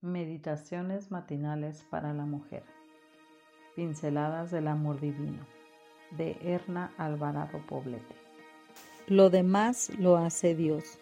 Meditaciones 0.00 1.10
matinales 1.10 1.84
para 1.90 2.14
la 2.14 2.24
mujer. 2.24 2.62
Pinceladas 3.74 4.52
del 4.52 4.68
amor 4.68 5.00
divino. 5.00 5.44
De 6.12 6.38
Erna 6.40 6.92
Alvarado 6.98 7.58
Poblete. 7.66 8.14
Lo 9.08 9.28
demás 9.28 9.90
lo 9.98 10.16
hace 10.16 10.54
Dios. 10.54 11.00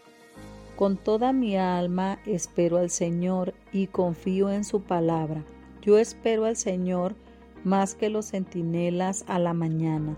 Con 0.77 0.96
toda 0.96 1.35
mi 1.35 1.59
alma 1.59 2.21
espero 2.24 2.79
al 2.79 2.88
Señor 2.88 3.53
y 3.71 3.88
confío 3.88 4.51
en 4.51 4.64
su 4.64 4.81
palabra. 4.83 5.44
Yo 5.83 5.99
espero 5.99 6.47
al 6.47 6.56
Señor 6.56 7.17
más 7.65 7.94
que 7.94 8.08
los 8.08 8.31
centinelas 8.31 9.26
a 9.28 9.38
la 9.38 9.53
mañana, 9.53 10.17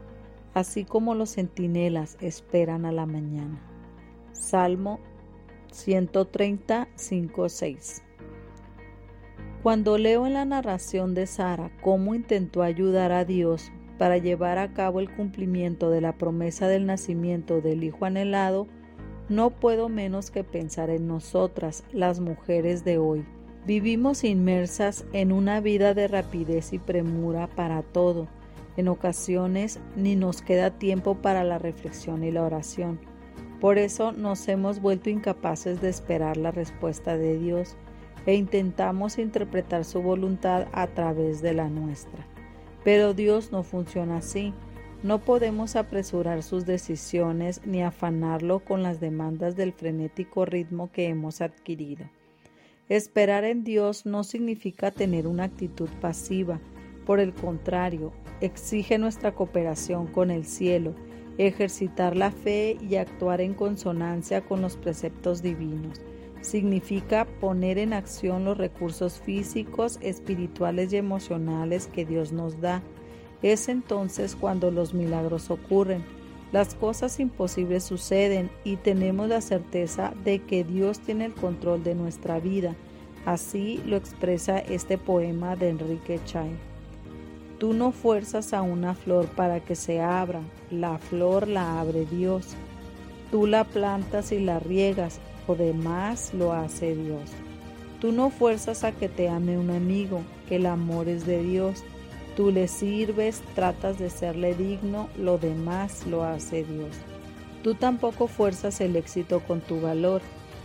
así 0.54 0.84
como 0.84 1.16
los 1.16 1.34
centinelas 1.34 2.16
esperan 2.20 2.86
a 2.86 2.92
la 2.92 3.06
mañana. 3.06 3.60
Salmo 4.30 5.00
135, 5.72 7.48
6. 7.48 8.02
Cuando 9.62 9.98
leo 9.98 10.25
en 10.27 10.34
la 10.34 10.45
narración 10.45 11.14
de 11.14 11.26
Sara 11.26 11.72
cómo 11.82 12.14
intentó 12.14 12.62
ayudar 12.62 13.11
a 13.11 13.25
Dios 13.25 13.72
para 13.98 14.17
llevar 14.17 14.57
a 14.57 14.72
cabo 14.72 15.00
el 15.00 15.12
cumplimiento 15.12 15.90
de 15.90 16.00
la 16.00 16.17
promesa 16.17 16.68
del 16.68 16.86
nacimiento 16.86 17.61
del 17.61 17.82
Hijo 17.82 18.04
anhelado, 18.04 18.68
no 19.29 19.50
puedo 19.50 19.89
menos 19.89 20.31
que 20.31 20.44
pensar 20.44 20.90
en 20.90 21.08
nosotras, 21.08 21.82
las 21.93 22.21
mujeres 22.21 22.84
de 22.84 22.98
hoy. 22.98 23.26
Vivimos 23.67 24.22
inmersas 24.22 25.04
en 25.12 25.32
una 25.32 25.61
vida 25.61 25.93
de 25.93 26.06
rapidez 26.06 26.72
y 26.72 26.79
premura 26.79 27.48
para 27.48 27.82
todo. 27.82 28.29
En 28.76 28.86
ocasiones 28.86 29.81
ni 29.96 30.14
nos 30.14 30.40
queda 30.40 30.79
tiempo 30.79 31.17
para 31.17 31.43
la 31.43 31.59
reflexión 31.59 32.22
y 32.22 32.31
la 32.31 32.45
oración. 32.45 33.00
Por 33.61 33.77
eso 33.77 34.12
nos 34.12 34.47
hemos 34.47 34.81
vuelto 34.81 35.11
incapaces 35.11 35.81
de 35.81 35.89
esperar 35.89 36.36
la 36.36 36.53
respuesta 36.53 37.19
de 37.19 37.36
Dios 37.39 37.77
e 38.27 38.34
intentamos 38.34 39.19
interpretar 39.19 39.84
su 39.84 40.03
voluntad 40.03 40.67
a 40.72 40.86
través 40.89 41.42
de 41.42 41.55
la 41.55 41.69
nuestra. 41.69 42.27
Pero 42.84 43.15
Dios 43.15 43.53
no 43.53 43.62
funciona 43.62 44.19
así. 44.19 44.53
No 45.03 45.20
podemos 45.20 45.77
apresurar 45.77 46.42
sus 46.42 46.67
decisiones 46.67 47.61
ni 47.65 47.83
afanarlo 47.83 48.61
con 48.61 48.83
las 48.83 49.01
demandas 49.01 49.57
del 49.57 49.73
frenético 49.73 50.45
ritmo 50.45 50.91
que 50.91 51.09
hemos 51.09 51.41
adquirido. 51.41 52.07
Esperar 52.89 53.45
en 53.45 53.65
Dios 53.65 54.07
no 54.07 54.25
significa 54.25 54.91
tener 54.91 55.27
una 55.27 55.45
actitud 55.45 55.89
pasiva, 56.01 56.59
por 57.07 57.20
el 57.20 57.33
contrario, 57.33 58.12
exige 58.41 58.98
nuestra 58.98 59.35
cooperación 59.35 60.07
con 60.07 60.31
el 60.31 60.45
cielo, 60.45 60.95
ejercitar 61.39 62.17
la 62.17 62.31
fe 62.31 62.77
y 62.81 62.97
actuar 62.97 63.41
en 63.41 63.55
consonancia 63.55 64.41
con 64.42 64.61
los 64.61 64.77
preceptos 64.77 65.42
divinos 65.42 66.01
significa 66.41 67.27
poner 67.41 67.78
en 67.78 67.92
acción 67.92 68.44
los 68.44 68.58
recursos 68.58 69.20
físicos, 69.20 69.98
espirituales 70.00 70.92
y 70.92 70.97
emocionales 70.97 71.86
que 71.86 72.05
Dios 72.05 72.33
nos 72.33 72.61
da. 72.61 72.83
Es 73.42 73.69
entonces 73.69 74.36
cuando 74.36 74.70
los 74.70 74.95
milagros 74.95 75.50
ocurren. 75.50 76.05
Las 76.50 76.75
cosas 76.75 77.20
imposibles 77.20 77.84
suceden 77.84 78.50
y 78.64 78.77
tenemos 78.77 79.28
la 79.28 79.41
certeza 79.41 80.14
de 80.25 80.41
que 80.41 80.64
Dios 80.64 80.98
tiene 81.00 81.27
el 81.27 81.34
control 81.34 81.84
de 81.84 81.95
nuestra 81.95 82.41
vida. 82.41 82.75
Así 83.27 83.83
lo 83.84 83.97
expresa 83.97 84.58
este 84.58 84.97
poema 84.97 85.56
de 85.56 85.69
Enrique 85.69 86.20
Chay. 86.25 86.50
Tú 87.58 87.75
no 87.75 87.92
fuerzas 87.92 88.55
a 88.55 88.62
una 88.62 88.95
flor 88.95 89.27
para 89.27 89.61
que 89.61 89.75
se 89.75 90.00
abra, 90.00 90.41
la 90.70 90.98
flor 90.98 91.48
la 91.48 91.80
abre 91.80 92.06
Dios. 92.06 92.55
Tú 93.30 93.47
la 93.47 93.64
plantas 93.64 94.33
y 94.33 94.39
la 94.39 94.58
riegas, 94.58 95.20
demás 95.55 96.33
lo 96.35 96.53
hace 96.53 96.95
Dios. 96.95 97.31
Tú 98.01 98.13
no 98.13 98.31
fuerzas 98.31 98.85
a 98.85 98.93
que 98.93 99.09
te 99.09 99.29
ame 99.29 99.59
un 99.59 99.71
amigo, 99.71 100.23
que 100.49 100.57
el 100.57 100.67
amor 100.67 101.09
es 101.09 101.27
de 101.27 101.43
Dios. 101.43 101.83
Tú 102.37 102.53
le 102.53 102.69
sirves, 102.69 103.43
tratas 103.55 103.99
de 103.99 104.11
serle 104.11 104.55
digno, 104.55 105.09
lo 105.19 105.39
demás 105.39 106.07
lo 106.07 106.23
hace 106.23 106.64
Dios. 106.64 106.97
Tú 107.64 107.75
tampoco 107.75 108.29
fuerzas 108.29 108.81
el 108.81 108.95
éxito 108.95 109.41
con 109.41 109.61
tu 109.61 109.81
valor, 109.81 110.23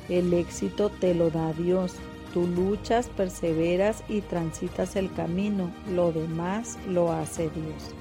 el 0.10 0.34
éxito 0.34 0.90
te 0.90 1.16
lo 1.16 1.32
da 1.32 1.54
Dios. 1.54 1.96
Tú 2.34 2.48
luchas, 2.48 3.10
perseveras 3.10 4.04
y 4.08 4.22
transitas 4.22 4.96
el 4.96 5.12
camino, 5.12 5.72
lo 5.92 6.12
demás 6.12 6.78
lo 6.88 7.12
hace 7.12 7.44
Dios. 7.50 7.96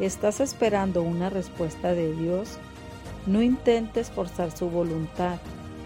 ¿Estás 0.00 0.40
esperando 0.40 1.02
una 1.02 1.30
respuesta 1.30 1.92
de 1.92 2.12
Dios? 2.14 2.58
No 3.26 3.42
intentes 3.42 4.10
forzar 4.10 4.56
su 4.56 4.68
voluntad, 4.68 5.38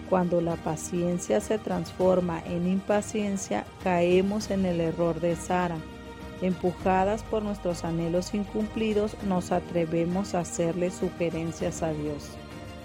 cuando 0.09 0.41
la 0.41 0.55
paciencia 0.55 1.39
se 1.41 1.57
transforma 1.59 2.41
en 2.45 2.67
impaciencia, 2.67 3.65
caemos 3.83 4.51
en 4.51 4.65
el 4.65 4.81
error 4.81 5.19
de 5.19 5.35
Sara. 5.35 5.77
Empujadas 6.41 7.23
por 7.23 7.43
nuestros 7.43 7.83
anhelos 7.83 8.33
incumplidos, 8.33 9.15
nos 9.23 9.51
atrevemos 9.51 10.35
a 10.35 10.41
hacerle 10.41 10.91
sugerencias 10.91 11.81
a 11.81 11.93
Dios. 11.93 12.29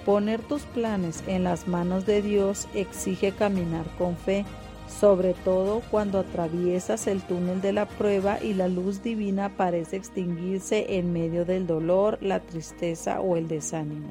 Poner 0.06 0.40
tus 0.40 0.62
planes 0.62 1.22
en 1.26 1.44
las 1.44 1.68
manos 1.68 2.06
de 2.06 2.22
Dios 2.22 2.66
exige 2.74 3.32
caminar 3.32 3.86
con 3.98 4.16
fe, 4.16 4.44
sobre 4.88 5.34
todo 5.34 5.82
cuando 5.90 6.18
atraviesas 6.18 7.06
el 7.06 7.22
túnel 7.22 7.60
de 7.60 7.72
la 7.72 7.86
prueba 7.86 8.42
y 8.42 8.54
la 8.54 8.68
luz 8.68 9.02
divina 9.02 9.56
parece 9.56 9.96
extinguirse 9.96 10.98
en 10.98 11.12
medio 11.12 11.44
del 11.44 11.66
dolor, 11.66 12.18
la 12.20 12.40
tristeza 12.40 13.20
o 13.20 13.36
el 13.36 13.48
desánimo. 13.48 14.08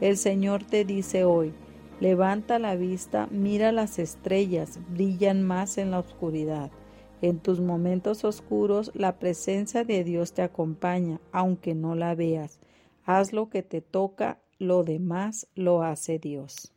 El 0.00 0.16
Señor 0.16 0.62
te 0.64 0.84
dice 0.84 1.24
hoy, 1.24 1.52
Levanta 2.00 2.58
la 2.58 2.74
vista, 2.74 3.28
mira 3.30 3.70
las 3.70 3.98
estrellas, 3.98 4.80
brillan 4.90 5.42
más 5.42 5.78
en 5.78 5.92
la 5.92 6.00
oscuridad. 6.00 6.70
En 7.22 7.38
tus 7.38 7.60
momentos 7.60 8.24
oscuros 8.24 8.90
la 8.94 9.18
presencia 9.18 9.84
de 9.84 10.04
Dios 10.04 10.34
te 10.34 10.42
acompaña, 10.42 11.20
aunque 11.32 11.74
no 11.74 11.94
la 11.94 12.14
veas. 12.14 12.58
Haz 13.04 13.32
lo 13.32 13.48
que 13.48 13.62
te 13.62 13.80
toca, 13.80 14.40
lo 14.58 14.82
demás 14.82 15.46
lo 15.54 15.82
hace 15.82 16.18
Dios. 16.18 16.73